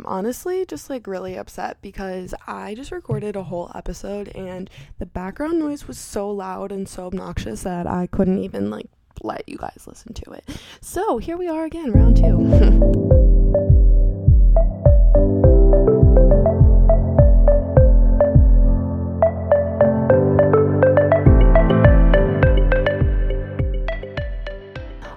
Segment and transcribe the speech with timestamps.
[0.00, 5.04] I'm honestly just like really upset because I just recorded a whole episode and the
[5.04, 8.86] background noise was so loud and so obnoxious that I couldn't even like
[9.22, 10.48] let you guys listen to it.
[10.80, 13.76] So here we are again, round two.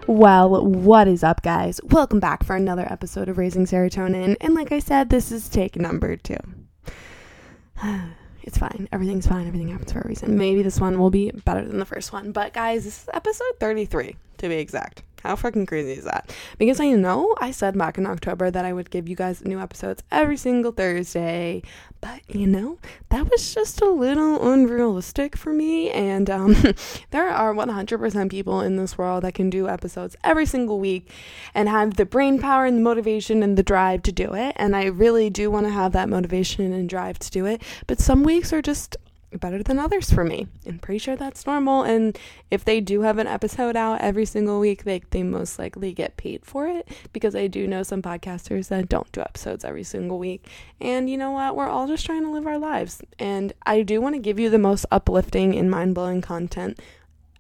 [0.08, 1.80] Well, what is up, guys?
[1.82, 4.36] Welcome back for another episode of Raising Serotonin.
[4.42, 6.38] And like I said, this is take number two.
[8.46, 8.90] It's fine.
[8.92, 9.48] Everything's fine.
[9.48, 10.38] Everything happens for a reason.
[10.38, 12.34] Maybe this one will be better than the first one.
[12.34, 15.02] But guys, this is episode 33 to be exact.
[15.24, 16.36] How fucking crazy is that?
[16.58, 19.58] Because I know I said back in October that I would give you guys new
[19.58, 21.64] episodes every single Thursday,
[22.02, 25.90] but you know, that was just a little unrealistic for me.
[25.92, 26.56] And um,
[27.12, 31.10] there are 100% people in this world that can do episodes every single week
[31.54, 34.54] and have the brain power and the motivation and the drive to do it.
[34.58, 37.62] And I really do want to have that motivation and drive to do it.
[37.88, 38.98] But some weeks are just
[39.40, 40.48] better than others for me.
[40.68, 41.84] I'm pretty sure that's normal.
[41.84, 42.18] And
[42.52, 46.18] if they do have an episode out every single week, they, they most likely get
[46.18, 50.20] paid for it because I do know some podcasters that don't do episodes every single
[50.20, 50.48] week.
[50.80, 51.56] And you know what?
[51.56, 53.02] We're all just trying to live our lives.
[53.20, 56.80] And I do want to give you the most uplifting and mind blowing content.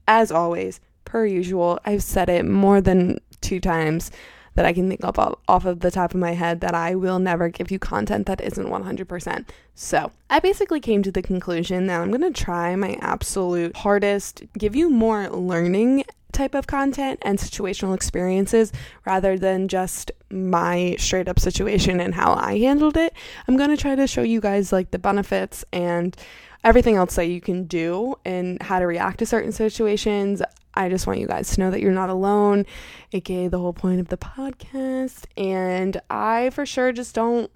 [0.07, 4.11] As always, per usual, I've said it more than two times
[4.55, 7.19] that I can think of off of the top of my head that I will
[7.19, 9.45] never give you content that isn't 100%.
[9.75, 14.43] So, I basically came to the conclusion that I'm going to try my absolute hardest,
[14.57, 16.03] give you more learning
[16.33, 18.71] type of content and situational experiences
[19.05, 23.13] rather than just my straight up situation and how I handled it.
[23.47, 26.17] I'm going to try to show you guys like the benefits and
[26.63, 30.41] everything else that you can do and how to react to certain situations.
[30.75, 32.65] I just want you guys to know that you're not alone,
[33.11, 35.25] aka the whole point of the podcast.
[35.37, 37.51] And I for sure just don't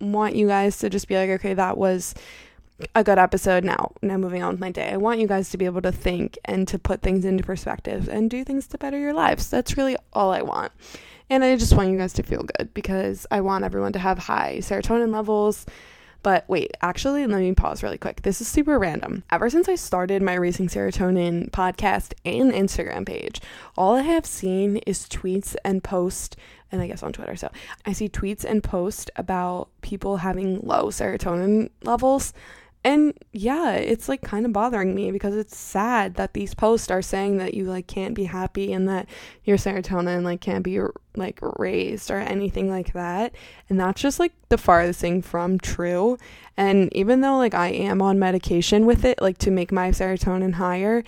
[0.00, 2.14] want you guys to just be like, okay, that was
[2.94, 3.92] a good episode now.
[4.02, 4.90] Now moving on with my day.
[4.90, 8.08] I want you guys to be able to think and to put things into perspective
[8.08, 9.50] and do things to better your lives.
[9.50, 10.72] That's really all I want.
[11.28, 14.18] And I just want you guys to feel good because I want everyone to have
[14.18, 15.66] high serotonin levels.
[16.22, 18.22] But wait, actually, let me pause really quick.
[18.22, 19.24] This is super random.
[19.30, 23.40] Ever since I started my Raising Serotonin podcast and Instagram page,
[23.76, 26.36] all I have seen is tweets and posts,
[26.70, 27.36] and I guess on Twitter.
[27.36, 27.50] So
[27.86, 32.34] I see tweets and posts about people having low serotonin levels.
[32.82, 37.02] And yeah, it's like kind of bothering me because it's sad that these posts are
[37.02, 39.06] saying that you like can't be happy and that
[39.44, 40.80] your serotonin like can't be
[41.14, 43.34] like raised or anything like that.
[43.68, 46.16] And that's just like the farthest thing from true.
[46.56, 50.54] And even though like I am on medication with it like to make my serotonin
[50.54, 51.04] higher,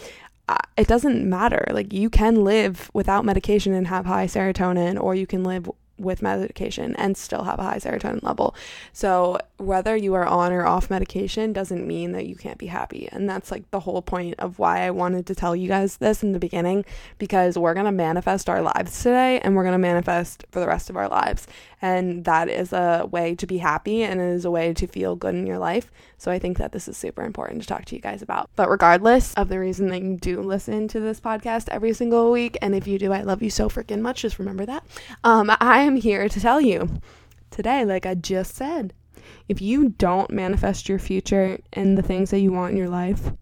[0.76, 1.66] it doesn't matter.
[1.70, 6.22] Like you can live without medication and have high serotonin or you can live with
[6.22, 8.54] medication and still have a high serotonin level.
[8.92, 13.08] So, whether you are on or off medication doesn't mean that you can't be happy.
[13.12, 16.22] And that's like the whole point of why I wanted to tell you guys this
[16.22, 16.84] in the beginning
[17.18, 20.66] because we're going to manifest our lives today and we're going to manifest for the
[20.66, 21.46] rest of our lives.
[21.80, 25.16] And that is a way to be happy and it is a way to feel
[25.16, 25.90] good in your life.
[26.18, 28.48] So, I think that this is super important to talk to you guys about.
[28.54, 32.56] But regardless of the reason that you do listen to this podcast every single week,
[32.62, 34.22] and if you do, I love you so freaking much.
[34.22, 34.84] Just remember that.
[35.24, 37.00] Um, I am here to tell you
[37.50, 38.94] today, like I just said,
[39.48, 43.32] if you don't manifest your future and the things that you want in your life,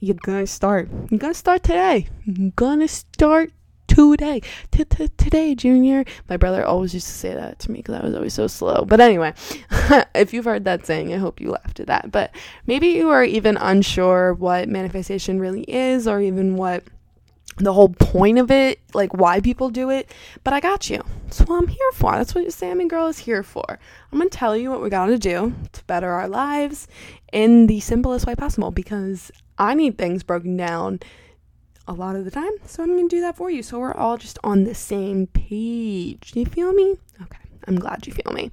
[0.00, 0.88] you're gonna start.
[1.10, 2.08] You're gonna start today.
[2.24, 3.52] You're gonna start
[3.86, 4.42] today.
[4.70, 6.04] Today, Junior.
[6.28, 8.84] My brother always used to say that to me because I was always so slow.
[8.84, 9.34] But anyway,
[10.14, 12.10] if you've heard that saying, I hope you laughed at that.
[12.10, 12.34] But
[12.66, 16.84] maybe you are even unsure what manifestation really is or even what
[17.56, 20.10] the whole point of it, like why people do it,
[20.44, 21.02] but I got you.
[21.24, 22.12] That's what I'm here for.
[22.12, 23.78] That's what Salmon Girl is here for.
[24.12, 26.86] I'm to tell you what we got to do to better our lives
[27.32, 31.00] in the simplest way possible because I need things broken down
[31.88, 32.52] a lot of the time.
[32.66, 33.62] So I'm to do that for you.
[33.62, 36.32] So we're all just on the same page.
[36.32, 36.96] Do you feel me?
[37.22, 37.38] Okay.
[37.66, 38.50] I'm glad you feel me.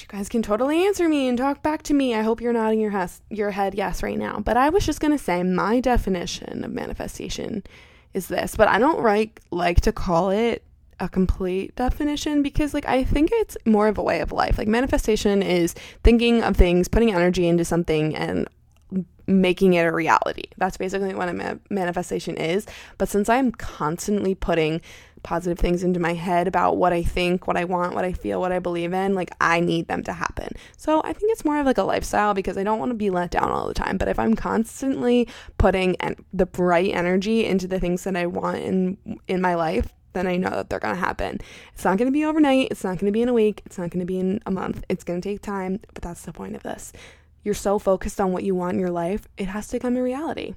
[0.00, 2.14] You guys can totally answer me and talk back to me.
[2.14, 4.40] I hope you're nodding your, has- your head yes right now.
[4.40, 7.62] But I was just going to say my definition of manifestation
[8.14, 10.62] is this, but I don't like, like to call it
[10.98, 14.56] a complete definition because like I think it's more of a way of life.
[14.56, 18.48] Like manifestation is thinking of things, putting energy into something and
[19.26, 20.44] making it a reality.
[20.56, 22.66] That's basically what a ma- manifestation is.
[22.96, 24.80] But since I'm constantly putting
[25.26, 28.40] positive things into my head about what I think, what I want, what I feel,
[28.40, 30.52] what I believe in, like I need them to happen.
[30.76, 33.10] So I think it's more of like a lifestyle because I don't want to be
[33.10, 33.98] let down all the time.
[33.98, 35.28] But if I'm constantly
[35.58, 39.92] putting en- the bright energy into the things that I want in in my life,
[40.12, 41.40] then I know that they're going to happen.
[41.74, 42.68] It's not going to be overnight.
[42.70, 43.62] It's not going to be in a week.
[43.66, 44.84] It's not going to be in a month.
[44.88, 46.92] It's going to take time, but that's the point of this.
[47.42, 50.02] You're so focused on what you want in your life, it has to become a
[50.02, 50.54] reality.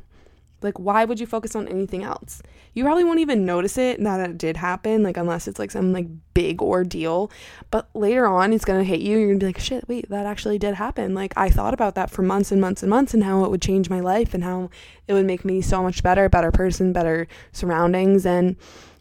[0.62, 2.42] Like, why would you focus on anything else?
[2.74, 5.94] You probably won't even notice it that it did happen, like, unless it's like some
[5.94, 7.32] like big ordeal.
[7.72, 9.18] But later on, it's gonna hit you.
[9.18, 11.14] You're gonna be like, shit, wait, that actually did happen.
[11.14, 13.62] Like, I thought about that for months and months and months and how it would
[13.62, 14.70] change my life and how
[15.08, 18.26] it would make me so much better, better person, better surroundings.
[18.26, 18.56] And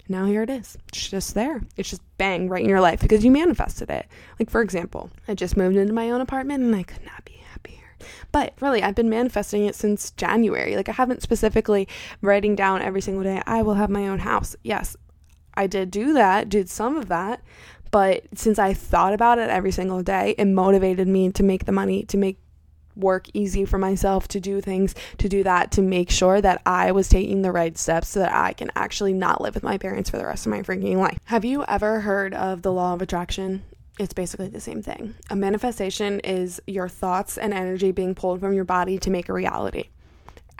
[0.08, 0.78] now here it is.
[0.88, 1.62] It's just there.
[1.76, 4.06] It's just bang right in your life because you manifested it.
[4.38, 7.37] Like, for example, I just moved into my own apartment and I could not be
[8.32, 10.76] but really, I've been manifesting it since January.
[10.76, 11.88] Like, I haven't specifically
[12.22, 14.56] writing down every single day, I will have my own house.
[14.62, 14.96] Yes,
[15.54, 17.42] I did do that, did some of that.
[17.90, 21.72] But since I thought about it every single day, it motivated me to make the
[21.72, 22.38] money, to make
[22.94, 26.92] work easy for myself, to do things, to do that, to make sure that I
[26.92, 30.10] was taking the right steps so that I can actually not live with my parents
[30.10, 31.18] for the rest of my freaking life.
[31.26, 33.62] Have you ever heard of the law of attraction?
[33.98, 35.14] It's basically the same thing.
[35.30, 39.32] A manifestation is your thoughts and energy being pulled from your body to make a
[39.32, 39.88] reality.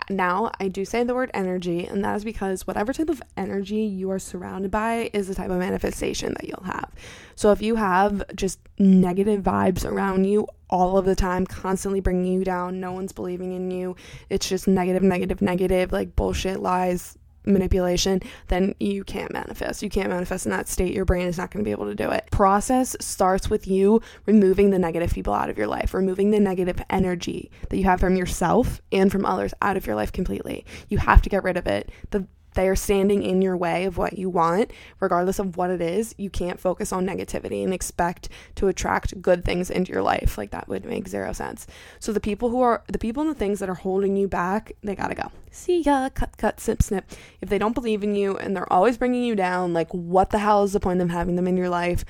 [0.09, 3.81] Now, I do say the word energy, and that is because whatever type of energy
[3.81, 6.91] you are surrounded by is the type of manifestation that you'll have.
[7.35, 12.33] So, if you have just negative vibes around you all of the time, constantly bringing
[12.33, 13.95] you down, no one's believing in you,
[14.31, 17.15] it's just negative, negative, negative, like bullshit, lies,
[17.45, 19.81] manipulation, then you can't manifest.
[19.81, 20.93] You can't manifest in that state.
[20.93, 22.27] Your brain is not going to be able to do it.
[22.31, 26.81] Process starts with you removing the negative people out of your life, removing the negative
[26.89, 30.65] energy that you have from yourself and from others out of your life completely.
[30.89, 31.91] You have to get rid of it.
[32.11, 32.25] The
[32.55, 36.15] they are standing in your way of what you want, regardless of what it is.
[36.17, 40.37] You can't focus on negativity and expect to attract good things into your life.
[40.37, 41.67] Like that would make zero sense.
[41.99, 44.71] So the people who are the people and the things that are holding you back,
[44.81, 45.31] they gotta go.
[45.51, 47.11] See ya, cut, cut, snip, snip.
[47.41, 50.39] If they don't believe in you and they're always bringing you down, like what the
[50.39, 52.03] hell is the point of having them in your life?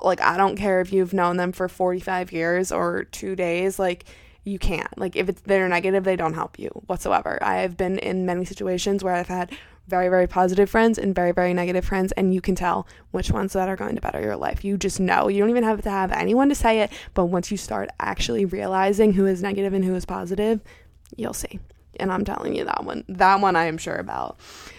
[0.00, 3.78] Like I don't care if you've known them for 45 years or two days.
[3.78, 4.04] Like
[4.44, 4.96] you can't.
[4.98, 7.38] Like if it's they're negative, they don't help you whatsoever.
[7.42, 9.52] I have been in many situations where I've had
[9.88, 13.54] very, very positive friends and very, very negative friends, and you can tell which ones
[13.54, 14.64] that are going to better your life.
[14.64, 15.28] You just know.
[15.28, 18.44] You don't even have to have anyone to say it, but once you start actually
[18.44, 20.60] realizing who is negative and who is positive,
[21.16, 21.58] you'll see.
[21.98, 24.38] And I'm telling you that one, that one I am sure about.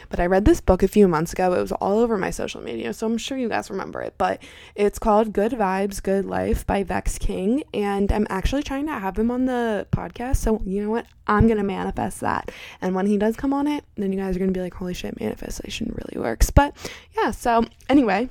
[0.10, 1.54] But I read this book a few months ago.
[1.54, 4.16] It was all over my social media, so I'm sure you guys remember it.
[4.18, 4.42] But
[4.74, 7.64] it's called Good Vibes, Good Life by Vex King.
[7.74, 10.38] And I'm actually trying to have him on the podcast.
[10.38, 11.06] So, you know what?
[11.28, 12.52] I'm going to manifest that.
[12.82, 14.74] And when he does come on it, then you guys are going to be like,
[14.74, 16.50] holy shit, manifestation really works.
[16.50, 16.76] But
[17.16, 18.30] yeah, so anyway,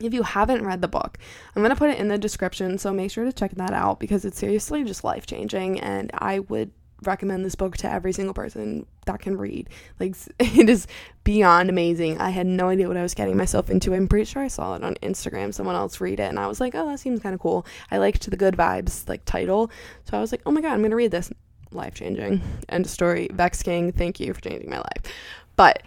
[0.00, 1.18] if you haven't read the book,
[1.54, 2.78] I'm going to put it in the description.
[2.78, 5.80] So make sure to check that out because it's seriously just life changing.
[5.80, 6.70] And I would
[7.02, 9.68] recommend this book to every single person that can read.
[10.00, 10.86] Like it is
[11.24, 12.18] beyond amazing.
[12.18, 13.94] I had no idea what I was getting myself into.
[13.94, 15.52] I'm pretty sure I saw it on Instagram.
[15.52, 17.98] Someone else read it and I was like, "Oh, that seems kind of cool." I
[17.98, 19.70] liked the good vibes like title.
[20.04, 21.30] So I was like, "Oh my god, I'm going to read this."
[21.72, 22.40] Life-changing.
[22.68, 23.28] End of story.
[23.32, 25.12] Vex King, thank you for changing my life.
[25.56, 25.82] But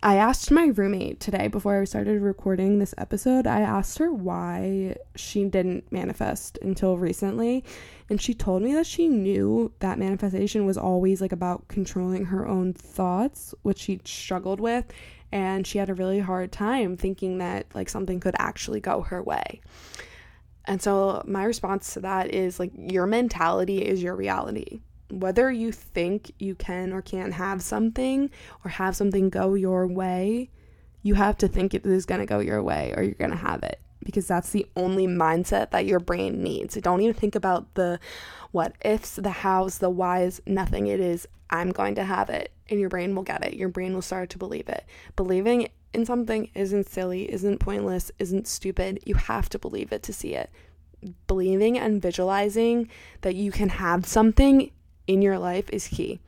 [0.00, 4.94] I asked my roommate today before I started recording this episode, I asked her why
[5.16, 7.64] she didn't manifest until recently.
[8.08, 12.46] And she told me that she knew that manifestation was always like about controlling her
[12.46, 14.84] own thoughts, which she struggled with.
[15.32, 19.20] And she had a really hard time thinking that like something could actually go her
[19.20, 19.60] way.
[20.64, 24.78] And so my response to that is like your mentality is your reality
[25.10, 28.30] whether you think you can or can't have something
[28.64, 30.50] or have something go your way,
[31.02, 33.36] you have to think it is going to go your way or you're going to
[33.36, 33.80] have it.
[34.04, 36.74] because that's the only mindset that your brain needs.
[36.76, 38.00] Don't even think about the
[38.52, 40.86] what ifs, the hows, the whys, nothing.
[40.86, 43.54] It is, I'm going to have it, and your brain will get it.
[43.54, 44.84] Your brain will start to believe it.
[45.16, 49.00] Believing in something isn't silly, isn't pointless, isn't stupid.
[49.04, 50.50] You have to believe it to see it.
[51.26, 52.88] Believing and visualizing
[53.20, 54.70] that you can have something
[55.08, 56.20] in your life is key.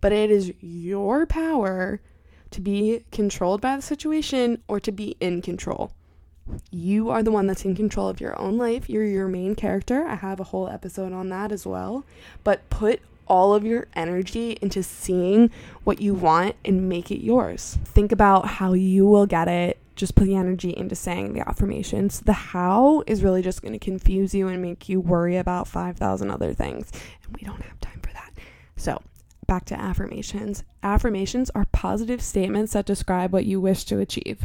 [0.00, 2.00] But it is your power
[2.50, 5.92] to be controlled by the situation or to be in control.
[6.70, 8.88] You are the one that's in control of your own life.
[8.88, 10.04] You're your main character.
[10.04, 12.04] I have a whole episode on that as well.
[12.44, 15.50] But put all of your energy into seeing
[15.84, 17.78] what you want and make it yours.
[17.84, 19.78] Think about how you will get it.
[19.94, 22.20] Just put the energy into saying the affirmations.
[22.20, 26.30] The how is really just going to confuse you and make you worry about 5,000
[26.30, 26.90] other things.
[27.24, 28.01] And we don't have time.
[28.82, 29.00] So,
[29.46, 30.64] back to affirmations.
[30.82, 34.44] Affirmations are positive statements that describe what you wish to achieve.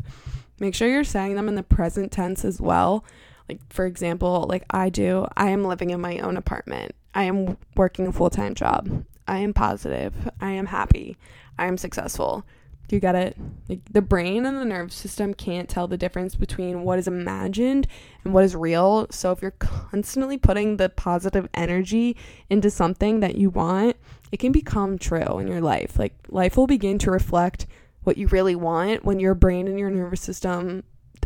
[0.59, 3.03] Make sure you're saying them in the present tense as well.
[3.49, 6.91] Like, for example, like I do, I am living in my own apartment.
[7.15, 9.05] I am working a full time job.
[9.27, 10.13] I am positive.
[10.39, 11.17] I am happy.
[11.57, 12.45] I am successful.
[12.89, 13.37] You get it?
[13.67, 17.85] Like the brain and the nervous system can't tell the difference between what is imagined
[18.23, 19.07] and what is real.
[19.11, 22.15] So if you're constantly putting the positive energy
[22.49, 23.97] into something that you want,
[24.31, 25.99] it can become true in your life.
[25.99, 27.67] Like life will begin to reflect
[28.03, 30.83] what you really want when your brain and your nervous system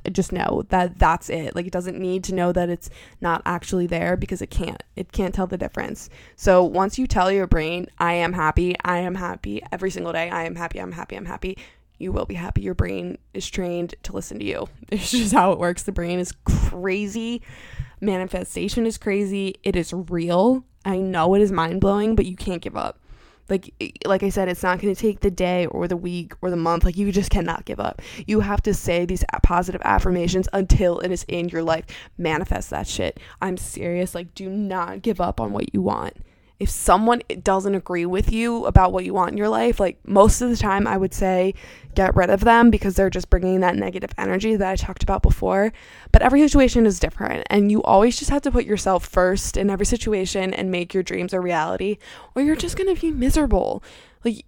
[0.10, 1.56] just know that that's it.
[1.56, 2.90] Like it doesn't need to know that it's
[3.22, 6.10] not actually there because it can't it can't tell the difference.
[6.36, 10.30] So once you tell your brain i am happy i am happy every single day
[10.30, 11.58] i am happy i'm happy i'm happy
[12.02, 12.62] you will be happy.
[12.62, 14.68] Your brain is trained to listen to you.
[14.92, 15.84] It's just how it works.
[15.84, 17.42] The brain is crazy.
[18.02, 19.56] Manifestation is crazy.
[19.64, 20.66] It is real.
[20.84, 23.00] I know it is mind-blowing but you can't give up
[23.50, 23.74] like
[24.06, 26.56] like I said, it's not going to take the day or the week or the
[26.56, 26.84] month.
[26.84, 28.02] Like you just cannot give up.
[28.28, 31.86] You have to say these positive affirmations until it is in your life.
[32.18, 33.20] Manifest that shit.
[33.42, 34.16] I'm serious.
[34.16, 36.18] Like do not give up on what you want
[36.62, 40.42] if someone doesn't agree with you about what you want in your life, like most
[40.42, 41.56] of the time, I would say
[41.96, 45.24] get rid of them because they're just bringing that negative energy that I talked about
[45.24, 45.74] before.
[46.12, 49.72] But every situation is different, and you always just have to put yourself first in
[49.72, 51.98] every situation and make your dreams a reality,
[52.36, 53.84] or you're just gonna be miserable.
[54.24, 54.46] Like,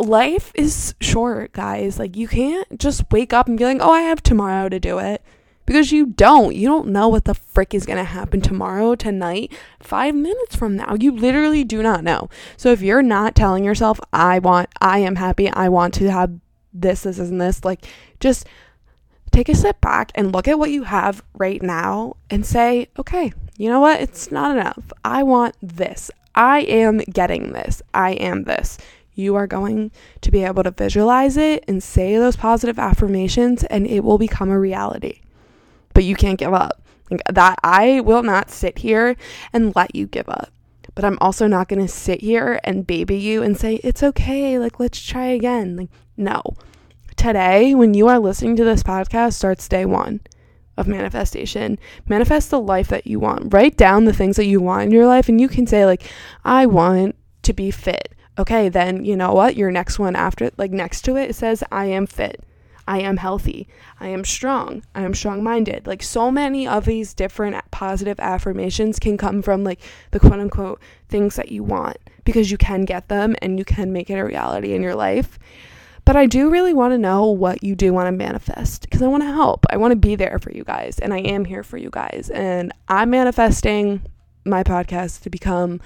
[0.00, 1.96] life is short, guys.
[1.96, 4.98] Like, you can't just wake up and be like, oh, I have tomorrow to do
[4.98, 5.22] it
[5.72, 6.54] because you don't.
[6.54, 9.50] You don't know what the frick is going to happen tomorrow, tonight,
[9.80, 10.94] five minutes from now.
[11.00, 12.28] You literally do not know.
[12.58, 16.38] So if you're not telling yourself, I want, I am happy, I want to have
[16.74, 17.86] this, this, and this, like
[18.20, 18.46] just
[19.30, 23.32] take a step back and look at what you have right now and say, okay,
[23.56, 24.02] you know what?
[24.02, 24.92] It's not enough.
[25.06, 26.10] I want this.
[26.34, 27.80] I am getting this.
[27.94, 28.76] I am this.
[29.14, 33.86] You are going to be able to visualize it and say those positive affirmations, and
[33.86, 35.22] it will become a reality
[35.94, 36.82] but you can't give up.
[37.10, 39.16] Like that I will not sit here
[39.52, 40.50] and let you give up.
[40.94, 44.58] But I'm also not going to sit here and baby you and say it's okay,
[44.58, 45.76] like let's try again.
[45.76, 46.42] Like no.
[47.16, 50.20] Today when you are listening to this podcast starts day 1
[50.76, 51.78] of manifestation.
[52.08, 53.52] Manifest the life that you want.
[53.52, 56.10] Write down the things that you want in your life and you can say like
[56.44, 58.14] I want to be fit.
[58.38, 59.56] Okay, then you know what?
[59.56, 62.42] Your next one after like next to it, it says I am fit.
[62.86, 63.68] I am healthy.
[64.00, 64.82] I am strong.
[64.94, 65.86] I am strong minded.
[65.86, 70.80] Like so many of these different positive affirmations can come from like the quote unquote
[71.08, 74.24] things that you want because you can get them and you can make it a
[74.24, 75.38] reality in your life.
[76.04, 79.06] But I do really want to know what you do want to manifest because I
[79.06, 79.64] want to help.
[79.70, 82.30] I want to be there for you guys and I am here for you guys.
[82.34, 84.02] And I'm manifesting
[84.44, 85.80] my podcast to become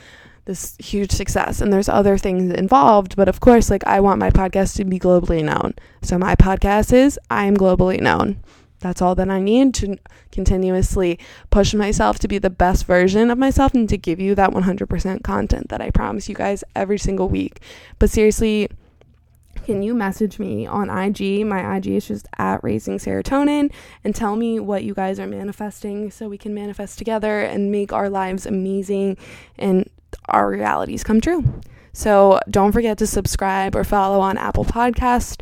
[0.46, 4.30] this huge success and there's other things involved but of course like i want my
[4.30, 5.74] podcast to be globally known.
[6.02, 8.40] So my podcast is i am globally known.
[8.80, 9.98] That's all that i need to
[10.32, 11.18] continuously
[11.50, 15.22] push myself to be the best version of myself and to give you that 100%
[15.22, 17.60] content that i promise you guys every single week.
[17.98, 18.68] But seriously
[19.64, 21.44] can you message me on IG?
[21.44, 23.72] My IG is just at raising serotonin
[24.04, 27.92] and tell me what you guys are manifesting so we can manifest together and make
[27.92, 29.16] our lives amazing
[29.58, 29.90] and
[30.28, 31.44] our realities come true.
[31.92, 35.40] So don't forget to subscribe or follow on Apple Podcast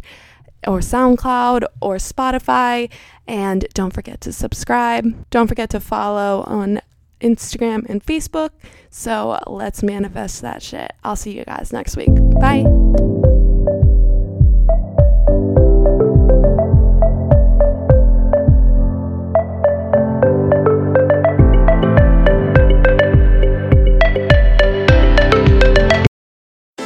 [0.66, 2.90] or SoundCloud or Spotify.
[3.26, 5.28] And don't forget to subscribe.
[5.30, 6.80] Don't forget to follow on
[7.20, 8.50] Instagram and Facebook.
[8.90, 10.92] So let's manifest that shit.
[11.02, 12.14] I'll see you guys next week.
[12.40, 12.64] Bye.